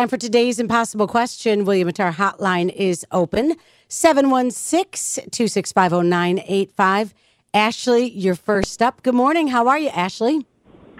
Time 0.00 0.08
for 0.08 0.16
today's 0.16 0.58
impossible 0.58 1.06
question. 1.06 1.66
William 1.66 1.86
and 1.86 1.94
Tar 1.94 2.10
hotline 2.10 2.74
is 2.74 3.04
open 3.12 3.54
716 3.88 5.28
265 5.28 5.92
0985. 5.92 7.12
Ashley, 7.52 8.10
you're 8.12 8.34
first 8.34 8.80
up. 8.80 9.02
Good 9.02 9.14
morning. 9.14 9.48
How 9.48 9.68
are 9.68 9.78
you, 9.78 9.90
Ashley? 9.90 10.46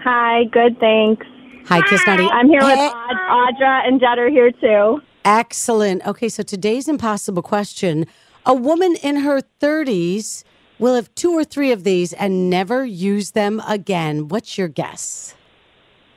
Hi, 0.03 0.43
good, 0.51 0.79
thanks. 0.79 1.25
Hi, 1.65 1.81
Kiss 1.89 2.05
Naughty. 2.05 2.27
I'm 2.27 2.47
here 2.47 2.61
with 2.61 2.77
eh- 2.77 2.91
Aud- 2.91 3.55
Audra 3.55 3.87
and 3.87 3.99
Jed 3.99 4.19
are 4.19 4.29
here 4.29 4.51
too. 4.51 5.01
Excellent. 5.25 6.05
Okay, 6.05 6.29
so 6.29 6.43
today's 6.43 6.87
impossible 6.87 7.41
question. 7.41 8.05
A 8.45 8.53
woman 8.53 8.95
in 9.01 9.21
her 9.21 9.41
30s 9.41 10.43
will 10.77 10.93
have 10.93 11.09
two 11.15 11.31
or 11.31 11.43
three 11.43 11.71
of 11.71 11.83
these 11.83 12.13
and 12.13 12.51
never 12.51 12.85
use 12.85 13.31
them 13.31 13.63
again. 13.67 14.27
What's 14.27 14.59
your 14.59 14.67
guess? 14.67 15.33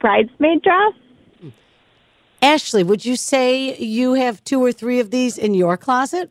Bridesmaid 0.02 0.60
dress? 0.60 0.92
Ashley, 2.44 2.82
would 2.82 3.06
you 3.06 3.16
say 3.16 3.74
you 3.78 4.12
have 4.12 4.44
two 4.44 4.62
or 4.62 4.70
three 4.70 5.00
of 5.00 5.10
these 5.10 5.38
in 5.38 5.54
your 5.54 5.78
closet? 5.78 6.30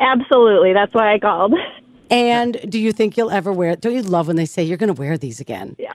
Absolutely. 0.00 0.72
That's 0.72 0.92
why 0.92 1.14
I 1.14 1.20
called. 1.20 1.54
And 2.10 2.60
do 2.68 2.80
you 2.80 2.90
think 2.90 3.16
you'll 3.16 3.30
ever 3.30 3.52
wear 3.52 3.70
it? 3.70 3.80
Don't 3.80 3.94
you 3.94 4.02
love 4.02 4.26
when 4.26 4.34
they 4.34 4.44
say 4.44 4.64
you're 4.64 4.76
going 4.76 4.92
to 4.92 5.00
wear 5.00 5.16
these 5.16 5.38
again? 5.38 5.76
Yeah. 5.78 5.92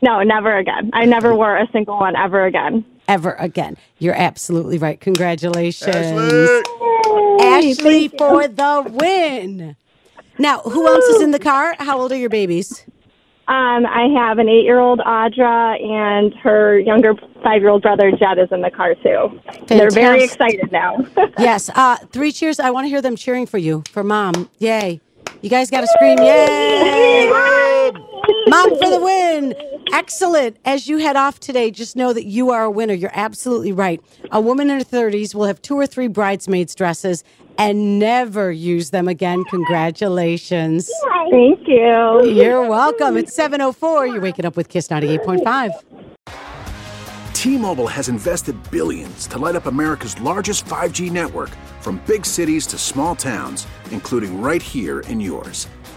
No, 0.00 0.22
never 0.22 0.56
again. 0.56 0.90
I 0.92 1.06
never 1.06 1.34
wore 1.34 1.56
a 1.56 1.66
single 1.72 1.98
one 1.98 2.14
ever 2.14 2.46
again. 2.46 2.84
Ever 3.08 3.32
again. 3.32 3.76
You're 3.98 4.14
absolutely 4.14 4.78
right. 4.78 5.00
Congratulations. 5.00 5.96
Ashley! 5.96 6.62
Ashley 7.40 8.08
for 8.16 8.46
the 8.46 8.88
win. 8.88 9.74
Now, 10.38 10.60
who 10.60 10.86
else 10.86 11.04
is 11.06 11.20
in 11.20 11.32
the 11.32 11.40
car? 11.40 11.74
How 11.80 11.98
old 11.98 12.12
are 12.12 12.16
your 12.16 12.30
babies? 12.30 12.84
Um, 13.48 13.86
I 13.86 14.08
have 14.14 14.38
an 14.38 14.48
eight-year-old 14.48 14.98
Audra 15.00 15.82
and 15.82 16.34
her 16.34 16.78
younger 16.78 17.14
five-year-old 17.42 17.80
brother 17.80 18.10
Jed 18.10 18.38
is 18.38 18.52
in 18.52 18.60
the 18.60 18.70
car 18.70 18.94
too. 18.94 19.40
They're 19.66 19.90
very 19.90 20.22
excited 20.22 20.70
now. 20.70 20.98
Yes. 21.38 21.70
Uh, 21.74 21.96
three 22.12 22.32
cheers. 22.32 22.58
I 22.60 22.70
want 22.70 22.84
to 22.84 22.88
hear 22.88 23.00
them 23.00 23.16
cheering 23.16 23.46
for 23.46 23.58
you, 23.58 23.84
for 23.90 24.02
mom. 24.04 24.50
Yay. 24.58 25.00
You 25.40 25.48
guys 25.50 25.70
got 25.70 25.82
to 25.82 25.86
scream, 25.86 26.18
yay! 26.18 27.54
Mom 28.48 28.70
for 28.78 28.90
the 28.90 29.00
win. 29.00 29.54
Excellent. 29.92 30.56
As 30.64 30.88
you 30.88 30.98
head 30.98 31.16
off 31.16 31.40
today, 31.40 31.70
just 31.70 31.96
know 31.96 32.12
that 32.12 32.24
you 32.24 32.50
are 32.50 32.64
a 32.64 32.70
winner. 32.70 32.94
You're 32.94 33.10
absolutely 33.14 33.72
right. 33.72 34.00
A 34.30 34.40
woman 34.40 34.70
in 34.70 34.78
her 34.78 34.84
30s 34.84 35.34
will 35.34 35.44
have 35.44 35.60
two 35.62 35.76
or 35.76 35.86
three 35.86 36.08
bridesmaids 36.08 36.74
dresses 36.74 37.24
and 37.58 37.98
never 37.98 38.50
use 38.50 38.90
them 38.90 39.08
again. 39.08 39.44
Congratulations. 39.44 40.90
Thank 41.30 41.66
you. 41.66 42.24
You're 42.24 42.66
welcome. 42.68 43.16
It's 43.16 43.34
704. 43.34 44.06
You're 44.06 44.20
waking 44.20 44.46
up 44.46 44.56
with 44.56 44.68
Kiss 44.68 44.88
98.5. 44.88 45.70
T-Mobile 47.34 47.86
has 47.86 48.08
invested 48.08 48.56
billions 48.70 49.26
to 49.28 49.38
light 49.38 49.56
up 49.56 49.66
America's 49.66 50.20
largest 50.20 50.64
5G 50.64 51.10
network 51.10 51.50
from 51.80 52.02
big 52.06 52.26
cities 52.26 52.66
to 52.66 52.78
small 52.78 53.14
towns, 53.14 53.66
including 53.90 54.40
right 54.40 54.62
here 54.62 55.00
in 55.00 55.20
yours. 55.20 55.68